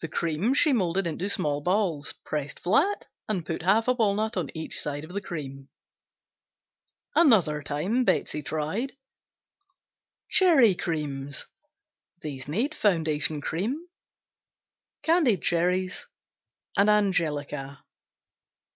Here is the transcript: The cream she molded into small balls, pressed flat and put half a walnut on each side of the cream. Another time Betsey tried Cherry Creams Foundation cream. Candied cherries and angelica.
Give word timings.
The 0.00 0.08
cream 0.08 0.54
she 0.54 0.72
molded 0.72 1.06
into 1.06 1.28
small 1.28 1.60
balls, 1.60 2.14
pressed 2.24 2.58
flat 2.58 3.06
and 3.28 3.46
put 3.46 3.62
half 3.62 3.86
a 3.86 3.92
walnut 3.92 4.36
on 4.36 4.50
each 4.56 4.80
side 4.80 5.04
of 5.04 5.14
the 5.14 5.20
cream. 5.20 5.68
Another 7.14 7.62
time 7.62 8.02
Betsey 8.02 8.42
tried 8.42 8.96
Cherry 10.28 10.74
Creams 10.74 11.46
Foundation 12.20 13.40
cream. 13.40 13.86
Candied 15.04 15.42
cherries 15.42 16.08
and 16.76 16.90
angelica. 16.90 17.84